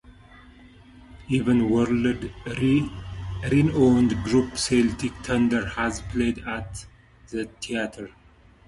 [1.27, 2.23] Even world-renowned
[4.23, 6.87] group Celtic Thunder has played at
[7.29, 8.11] the theater.